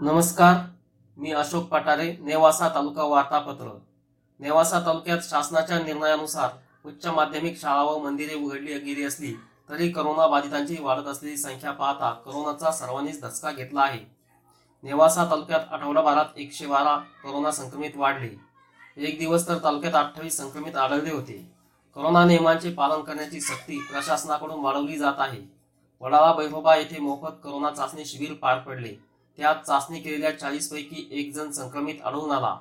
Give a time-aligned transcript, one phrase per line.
[0.00, 0.54] नमस्कार
[1.16, 3.68] मी अशोक पटारे नेवासा तालुका वार्तापत्र.
[4.40, 6.50] नेवासा तालुक्यात शासनाच्या निर्णयानुसार
[6.86, 9.32] उच्च माध्यमिक शाळा व मंदिरे उघडली गेली असली
[9.68, 13.98] तरी करोना बाधितांची वाढत असलेली संख्या पाहता करोनाचा सर्वांनीच धसका घेतला आहे.
[14.82, 18.30] नेवासा तालुक्यात आठवडाभरात एकशे बारा करोना संक्रमित वाढले.
[18.96, 21.52] एक दिवस तर तालुक्यात अठ्ठावीस संक्रमित आढळले होते.
[21.94, 25.42] करोना नियमांचे पालन करण्याची सक्ती प्रशासनाकडून वाढवली जात आहे.
[26.00, 29.08] वडाळा बैरोबा येथे मोफत करोना चाचणी शिबिर पार पडले.
[29.38, 32.56] त्यात चाचणी केलेल्या चाळीस पैकी एक जण संक्रमित आढळून आला.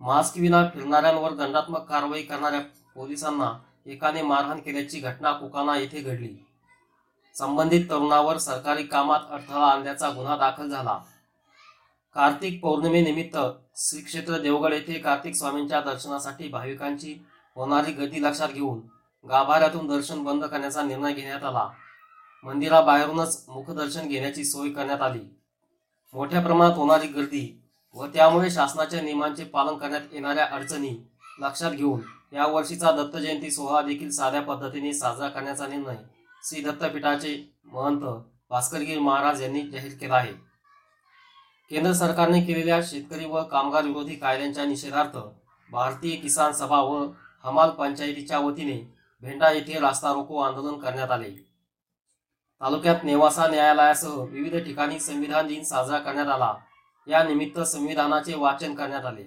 [0.00, 2.60] मास्क विना फिरणाऱ्यांवर दंडात्मक कारवाई करणाऱ्या
[2.94, 3.52] पोलिसांना
[3.86, 6.46] एकाने मारहाण केल्याची घटना कुकाना येथे घडली.
[7.34, 10.98] संबंधित तरुणावर सरकारी कामात अडथळा आणल्याचा गुन्हा दाखल झाला.
[12.14, 13.38] कार्तिक पौर्णिमेनिमित्त
[13.76, 17.16] श्री क्षेत्र देवगड येथे कार्तिक स्वामींच्या दर्शनासाठी भाविकांची
[17.54, 18.80] होणारी गर्दी लक्षात घेऊन
[19.28, 21.68] गाभाऱ्यातून दर्शन बंद करण्याचा निर्णय घेण्यात आला.
[22.44, 25.20] मंदिराबाहेरूनच मुखदर्शन घेण्याची सोय करण्यात आली.
[26.14, 27.60] मोठ्या प्रमाणात होणारी गर्दी
[27.94, 30.96] व त्यामुळे शासनाच्या नियमांचे पालन करण्यात येणाऱ्या अडचणी
[31.40, 32.00] लक्षात घेऊन
[32.32, 35.96] या वर्षीचा दत्त जयंती सोहळा देखील साध्या पद्धतीने साजरा करण्याचा निर्णय
[36.44, 38.04] श्री दत्तपीठाचे महंत
[38.50, 40.32] भास्करगिरी महाराज यांनी जाहीर केला आहे.
[41.70, 45.18] केंद्र सरकारने केलेल्या शेतकरी व कामगार विरोधी कायद्यांच्या निषेधार्थ
[45.70, 47.06] भारतीय किसान सभा व
[47.44, 48.78] हमाल पंचायतीच्या वतीने
[49.22, 51.47] भेंडा येथे रास्ता रोको आंदोलन करण्यात आले.
[52.60, 56.54] तालुक्यात नेवासा न्यायालयासह विविध ठिकाणी संविधान दिन साजरा करण्यात आला.
[57.06, 59.24] या निमित्त संविधानाचे वाचन करण्यात आले.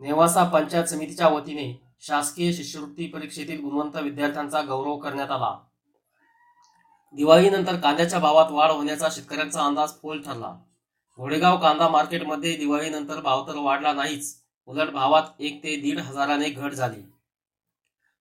[0.00, 5.58] नेवासा पंचायत समितीच्या वतीने शासकीय शिष्यवृत्ती परीक्षेतील गुणवंत विद्यार्थ्यांचा गौरव करण्यात आला.
[7.14, 10.54] दिवाळीनंतर कांद्याच्या भावात वाढ होण्याचा शेतकऱ्यांचा अंदाज फोल ठरला.
[11.16, 16.70] घोडेगाव कांदा मार्केटमध्ये दिवाळीनंतर भाव तर वाढला नाहीच उलट भावात एक ते दीड हजाराने घट
[16.70, 17.02] झाली.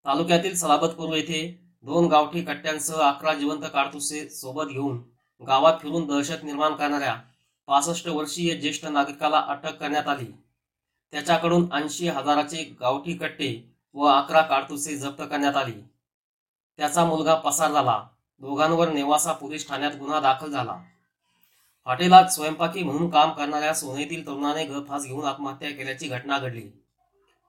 [0.06, 5.02] तालुक्यातील सलाबतपूर येथे दोन गावठी कट्ट्यांसह अकरा जिवंत काडतुसे सोबत घेऊन
[5.46, 7.16] गावात फिरून दहशत निर्माण करणाऱ्या
[7.66, 10.26] पासष्ट वर्षीय ज्येष्ठ नागरिकाला अटक करण्यात आली.
[11.12, 15.72] त्याच्याकडून ऐंशी हजाराचे गावठी कट्टे व अकरा काडतुसे जप्त करण्यात आली.
[16.76, 18.04] त्याचा मुलगा पसार झाला.
[18.40, 20.76] दोघांवर नेवासा पोलीस ठाण्यात गुन्हा दाखल झाला.
[21.84, 26.69] हॉटेलात स्वयंपाकी म्हणून काम करणाऱ्या सोनेतील तरुणाने गळफास घेऊन आत्महत्या केल्याची घटना घडली.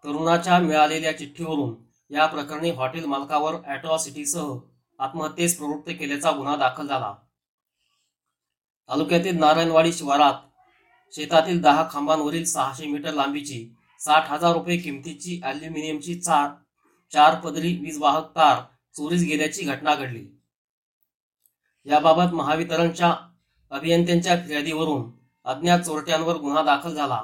[0.03, 4.53] तरुणाच्या मिळालेल्या चिठ्ठीवरून या प्रकरणी हॉटेल मालकावर अॅट्रॉसिटीसह
[4.99, 7.13] आत्महत्येस प्रवृत्त केल्याचा गुन्हा दाखल झाला.
[8.89, 13.65] तालुक्यातील नारायणवाडी शिवारात शेतातील दहा खांबांवरील सहाशे मीटर लांबीची
[13.99, 16.49] साठ हजार रुपये किमतीची अॅल्युमिनियमची चार
[17.11, 18.61] चार पदरी वीजवाहक तार
[18.95, 20.25] चोरीस गेल्याची घटना घडली.
[21.85, 23.15] याबाबत महावितरणच्या
[23.71, 25.11] अभियंत्यांच्या फिर्यादीवरून
[25.45, 27.23] अज्ञात चोरट्यांवर गुन्हा दाखल झाला.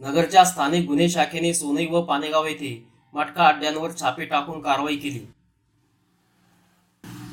[0.00, 5.18] नगरच्या स्थानिक गुन्हे शाखेने सोनई व पानेगाव येथे मटका अड्ड्यांवर छापे टाकून कारवाई केली.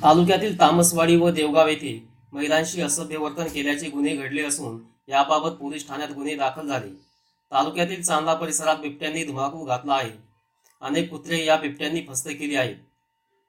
[0.03, 6.09] तालुक्यातील तामसवाडी व देवगाव येथे महिलांशी असभ्य वर्तन केल्याचे गुन्हे घडले असून याबाबत पोलीस ठाण्यात
[6.09, 6.89] गुन्हे दाखल झाले.
[7.51, 10.11] तालुक्यातील चांदा परिसरात बिबट्यांनी धुमाकूळ घातला आहे.
[10.81, 12.75] अनेक कुत्रे या बिबट्यांनी फस्त केली आहेत.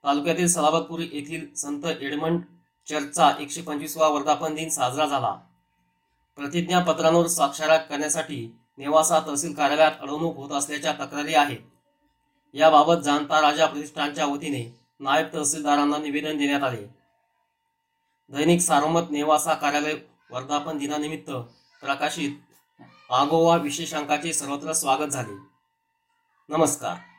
[0.03, 2.41] तालुक्यातील सलाबतपूर येथील संत एडमंड
[2.87, 5.33] चर्चचा एकशे पंचवीसवा वर्धापन दिन साजरा झाला.
[6.37, 11.72] प्रतिज्ञापत्रांवर स्वाक्षऱ्या करण्यासाठी नेवासा तहसील कार्यालयात अडवणूक होत असल्याच्या तक्रारी आहेत.
[12.53, 16.83] याबाबत जाणता राजा प्रतिष्ठानच्या वतीने नायब तहसीलदारांना निवेदन देण्यात आले.
[18.29, 19.95] दैनिक सारोमत नेवासा कार्यालय
[20.31, 21.31] वर्धापन दिनानिमित्त
[21.81, 22.31] प्रकाशित
[23.11, 25.33] आगोवा विशेषांकाचे सर्वत्र स्वागत झाले.
[26.49, 27.12] नमस्कार.